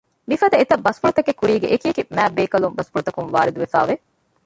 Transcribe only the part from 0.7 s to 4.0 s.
ބަސްފުޅުތަކެއް ކުރީގެ އެކިއެކި މާތްްބޭކަލުންގެ ބަސްފުޅުތަކުން ވާރިދުވެފައިވެ